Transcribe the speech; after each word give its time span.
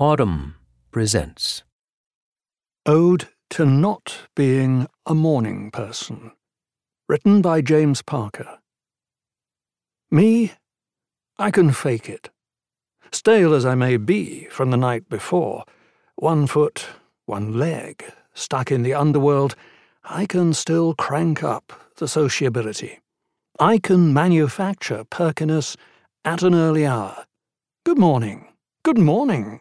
Audm 0.00 0.54
presents 0.90 1.62
Ode 2.86 3.28
to 3.50 3.66
Not 3.66 4.26
Being 4.34 4.88
a 5.06 5.14
Morning 5.14 5.70
Person. 5.70 6.32
Written 7.10 7.42
by 7.42 7.60
James 7.60 8.00
Parker. 8.00 8.58
Me, 10.10 10.54
I 11.38 11.50
can 11.50 11.72
fake 11.72 12.08
it. 12.08 12.30
Stale 13.12 13.52
as 13.52 13.66
I 13.66 13.74
may 13.74 13.98
be 13.98 14.46
from 14.50 14.70
the 14.70 14.78
night 14.78 15.08
before, 15.10 15.64
one 16.16 16.46
foot, 16.46 16.86
one 17.26 17.58
leg, 17.58 18.02
stuck 18.32 18.72
in 18.72 18.82
the 18.82 18.94
underworld, 18.94 19.54
I 20.02 20.24
can 20.24 20.54
still 20.54 20.94
crank 20.94 21.44
up 21.44 21.70
the 21.98 22.08
sociability. 22.08 23.00
I 23.60 23.76
can 23.78 24.14
manufacture 24.14 25.04
perkiness 25.04 25.76
at 26.24 26.42
an 26.42 26.54
early 26.54 26.86
hour. 26.86 27.26
Good 27.84 27.98
morning. 27.98 28.48
Good 28.84 28.98
morning. 28.98 29.60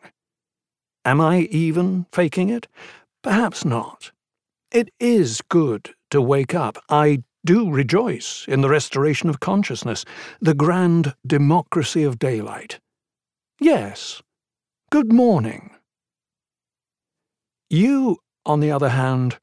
Am 1.04 1.20
I 1.20 1.42
even 1.52 2.06
faking 2.12 2.50
it? 2.50 2.68
Perhaps 3.24 3.66
not. 3.66 4.12
It 4.72 4.90
is 5.00 5.42
good 5.50 5.96
to 6.12 6.22
wake 6.22 6.54
up. 6.54 6.78
I 6.90 7.24
do 7.44 7.72
rejoice 7.72 8.46
in 8.48 8.62
the 8.62 8.70
restoration 8.70 9.30
of 9.30 9.40
consciousness, 9.40 10.06
the 10.40 10.54
grand 10.54 11.16
democracy 11.26 12.04
of 12.04 12.20
daylight. 12.20 12.80
Yes, 13.60 14.22
good 14.92 15.12
morning. 15.12 15.72
You, 17.70 18.18
on 18.46 18.60
the 18.60 18.72
other 18.72 18.90
hand, 18.90 19.40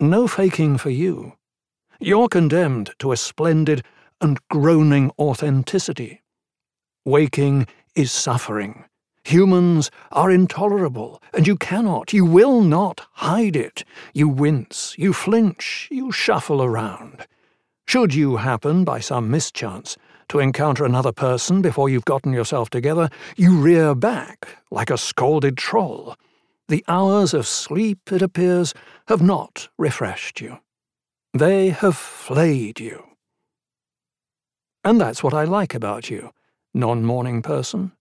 no 0.00 0.26
faking 0.26 0.78
for 0.78 0.90
you. 0.90 1.34
You're 2.00 2.28
condemned 2.28 2.92
to 3.00 3.12
a 3.12 3.16
splendid 3.16 3.84
and 4.20 4.38
groaning 4.48 5.10
authenticity. 5.18 6.22
Waking 7.04 7.66
is 7.94 8.12
suffering. 8.12 8.84
Humans 9.28 9.90
are 10.10 10.30
intolerable, 10.30 11.22
and 11.34 11.46
you 11.46 11.54
cannot, 11.54 12.14
you 12.14 12.24
will 12.24 12.62
not 12.62 13.06
hide 13.12 13.56
it. 13.56 13.84
You 14.14 14.26
wince, 14.26 14.94
you 14.96 15.12
flinch, 15.12 15.86
you 15.90 16.10
shuffle 16.10 16.62
around. 16.62 17.26
Should 17.86 18.14
you 18.14 18.38
happen, 18.38 18.84
by 18.84 19.00
some 19.00 19.30
mischance, 19.30 19.98
to 20.30 20.38
encounter 20.38 20.86
another 20.86 21.12
person 21.12 21.60
before 21.60 21.90
you've 21.90 22.06
gotten 22.06 22.32
yourself 22.32 22.70
together, 22.70 23.10
you 23.36 23.58
rear 23.58 23.94
back 23.94 24.48
like 24.70 24.88
a 24.88 24.96
scalded 24.96 25.58
troll. 25.58 26.16
The 26.68 26.82
hours 26.88 27.34
of 27.34 27.46
sleep, 27.46 28.10
it 28.10 28.22
appears, 28.22 28.72
have 29.08 29.20
not 29.20 29.68
refreshed 29.76 30.40
you. 30.40 30.60
They 31.34 31.68
have 31.68 31.98
flayed 31.98 32.80
you. 32.80 33.04
And 34.82 34.98
that's 34.98 35.22
what 35.22 35.34
I 35.34 35.44
like 35.44 35.74
about 35.74 36.08
you, 36.08 36.30
non 36.72 37.04
morning 37.04 37.42
person 37.42 37.92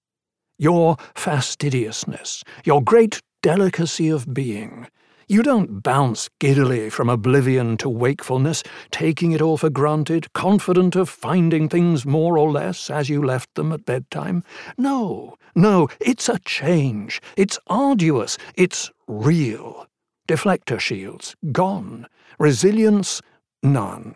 your 0.58 0.98
fastidiousness, 1.16 2.44
your 2.64 2.82
great 2.84 3.22
delicacy 3.42 4.10
of 4.10 4.34
being. 4.34 4.88
You 5.30 5.44
don't 5.44 5.84
bounce 5.84 6.30
giddily 6.40 6.90
from 6.90 7.10
oblivion 7.10 7.76
to 7.78 7.90
wakefulness, 7.90 8.64
taking 8.92 9.34
it 9.34 9.42
all 9.42 9.58
for 9.58 9.70
granted, 9.70 10.32
confident 10.32 10.96
of 10.96 11.10
finding 11.10 11.68
things 11.68 12.06
more 12.06 12.38
or 12.38 12.50
less 12.50 12.90
as 12.90 13.10
you 13.10 13.22
left 13.22 13.54
them 13.56 13.74
at 13.74 13.84
bedtime. 13.84 14.42
No, 14.78 15.36
no, 15.54 15.90
it's 16.00 16.30
a 16.30 16.40
change. 16.40 17.22
It's 17.36 17.60
arduous. 17.68 18.38
It's 18.56 18.90
real. 19.06 19.88
Deflector 20.30 20.80
shields, 20.80 21.36
gone. 21.52 22.08
Resilience, 22.40 23.22
none. 23.62 24.16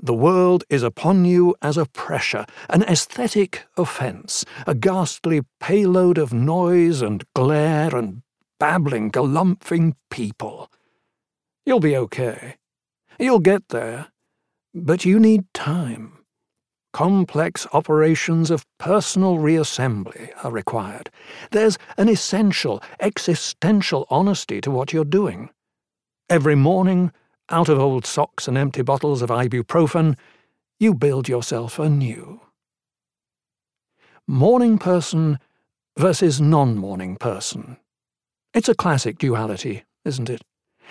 The 0.00 0.14
world 0.14 0.62
is 0.68 0.84
upon 0.84 1.24
you 1.24 1.56
as 1.60 1.76
a 1.76 1.86
pressure, 1.86 2.46
an 2.70 2.84
aesthetic 2.84 3.66
offence, 3.76 4.44
a 4.66 4.74
ghastly 4.74 5.42
payload 5.58 6.18
of 6.18 6.32
noise 6.32 7.02
and 7.02 7.24
glare 7.34 7.94
and 7.96 8.22
babbling, 8.60 9.10
galumphing 9.10 9.94
people. 10.08 10.70
You'll 11.66 11.80
be 11.80 11.96
okay. 11.96 12.56
You'll 13.18 13.40
get 13.40 13.70
there. 13.70 14.08
But 14.72 15.04
you 15.04 15.18
need 15.18 15.52
time. 15.52 16.12
Complex 16.92 17.66
operations 17.72 18.50
of 18.50 18.64
personal 18.78 19.36
reassembly 19.36 20.30
are 20.44 20.52
required. 20.52 21.10
There's 21.50 21.76
an 21.96 22.08
essential, 22.08 22.82
existential 23.00 24.06
honesty 24.10 24.60
to 24.60 24.70
what 24.70 24.92
you're 24.92 25.04
doing. 25.04 25.50
Every 26.30 26.54
morning, 26.54 27.12
out 27.50 27.68
of 27.68 27.78
old 27.78 28.06
socks 28.06 28.48
and 28.48 28.58
empty 28.58 28.82
bottles 28.82 29.22
of 29.22 29.30
ibuprofen, 29.30 30.16
you 30.78 30.94
build 30.94 31.28
yourself 31.28 31.78
anew. 31.78 32.40
Morning 34.26 34.78
person 34.78 35.38
versus 35.96 36.40
non 36.40 36.76
morning 36.76 37.16
person. 37.16 37.78
It's 38.54 38.68
a 38.68 38.74
classic 38.74 39.18
duality, 39.18 39.84
isn't 40.04 40.30
it? 40.30 40.42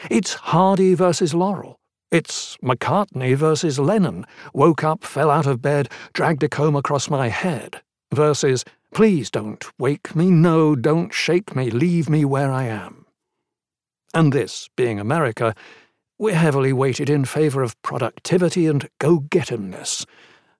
It's 0.09 0.33
Hardy 0.33 0.93
versus 0.93 1.33
Laurel. 1.33 1.79
It's 2.11 2.55
McCartney 2.63 3.35
versus 3.35 3.79
Lennon, 3.79 4.25
woke 4.53 4.83
up, 4.83 5.03
fell 5.03 5.29
out 5.29 5.45
of 5.45 5.61
bed, 5.61 5.89
dragged 6.13 6.43
a 6.43 6.47
comb 6.47 6.75
across 6.75 7.09
my 7.09 7.27
head, 7.27 7.81
versus 8.13 8.63
please 8.93 9.29
don't 9.29 9.65
wake 9.77 10.15
me, 10.15 10.31
no, 10.31 10.75
don't 10.75 11.13
shake 11.13 11.55
me, 11.55 11.69
leave 11.69 12.09
me 12.09 12.23
where 12.23 12.51
I 12.51 12.63
am. 12.63 13.05
And 14.13 14.31
this, 14.31 14.69
being 14.77 14.99
America, 14.99 15.53
we're 16.19 16.35
heavily 16.35 16.73
weighted 16.73 17.09
in 17.09 17.25
favour 17.25 17.61
of 17.61 17.79
productivity 17.81 18.65
and 18.65 18.89
go 18.99 19.19
getemness. 19.19 20.05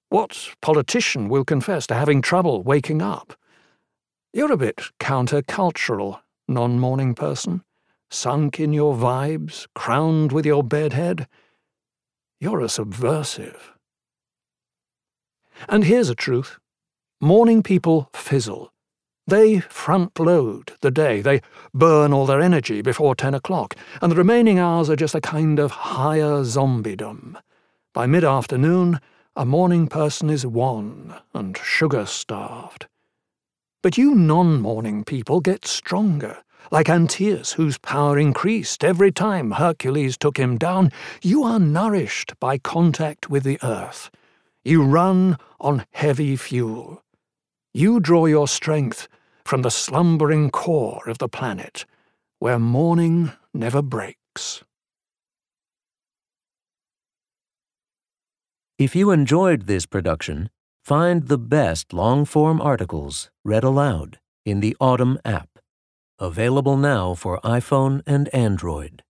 What 0.10 0.50
politician 0.62 1.30
will 1.30 1.44
confess 1.44 1.88
to 1.88 1.96
having 1.96 2.22
trouble 2.22 2.62
waking 2.64 3.02
up? 3.02 3.34
You're 4.34 4.52
a 4.52 4.58
bit 4.58 4.82
counter-cultural, 5.00 6.22
non 6.48 6.80
morning 6.80 7.16
person, 7.16 7.64
sunk 8.10 8.60
in 8.60 8.72
your 8.72 8.96
vibes, 8.96 9.68
crowned 9.74 10.32
with 10.32 10.46
your 10.46 10.64
bedhead. 10.64 11.28
You're 12.40 12.62
a 12.62 12.70
subversive. 12.70 13.74
And 15.68 15.86
here's 15.86 16.10
a 16.10 16.16
truth 16.16 16.60
morning 17.20 17.64
people 17.64 18.10
fizzle. 18.14 18.72
They 19.30 19.60
front 19.60 20.18
load 20.22 20.72
the 20.80 20.90
day, 20.90 21.20
they 21.20 21.42
burn 21.74 22.14
all 22.14 22.26
their 22.26 22.40
energy 22.40 22.82
before 22.82 23.14
10 23.14 23.34
o'clock, 23.34 23.76
and 24.02 24.10
the 24.10 24.16
remaining 24.16 24.58
hours 24.58 24.90
are 24.90 24.96
just 24.96 25.16
a 25.16 25.20
kind 25.20 25.60
of 25.60 25.72
higher 25.72 26.46
zombiedom. 26.46 27.36
By 27.94 28.06
mid 28.06 28.24
afternoon, 28.24 29.02
a 29.36 29.46
morning 29.46 29.88
person 29.88 30.30
is 30.30 30.46
wan 30.46 31.14
and 31.34 31.58
sugar 31.58 32.06
starved. 32.06 32.88
But 33.84 33.98
you 33.98 34.16
non 34.16 34.62
morning 34.62 35.04
people 35.04 35.42
get 35.42 35.68
stronger. 35.68 36.38
Like 36.72 36.88
Antaeus, 36.88 37.54
whose 37.54 37.78
power 37.78 38.18
increased 38.18 38.82
every 38.82 39.12
time 39.12 39.52
Hercules 39.52 40.18
took 40.18 40.38
him 40.38 40.58
down, 40.58 40.90
you 41.22 41.44
are 41.44 41.60
nourished 41.60 42.40
by 42.40 42.60
contact 42.60 43.30
with 43.30 43.44
the 43.44 43.60
earth. 43.62 44.10
You 44.64 44.84
run 44.84 45.38
on 45.60 45.86
heavy 45.92 46.38
fuel. 46.38 47.04
You 47.74 48.00
draw 48.00 48.26
your 48.26 48.48
strength 48.48 49.10
from 49.48 49.62
the 49.62 49.72
slumbering 49.72 50.50
core 50.50 51.08
of 51.08 51.20
the 51.20 51.30
planet, 51.30 51.86
where 52.40 52.60
morning 52.60 53.32
never 53.54 53.82
breaks. 53.82 54.62
If 58.78 58.94
you 58.94 59.10
enjoyed 59.12 59.66
this 59.66 59.86
production, 59.86 60.50
find 60.84 61.30
the 61.30 61.38
best 61.38 61.94
long 61.94 62.26
form 62.26 62.60
articles 62.60 63.32
read 63.46 63.64
aloud 63.64 64.20
in 64.46 64.60
the 64.60 64.76
Audm 64.82 65.18
app, 65.24 65.50
available 66.20 66.76
now 66.76 67.14
for 67.14 67.40
iPhone 67.40 68.02
and 68.06 68.28
Android. 68.36 69.02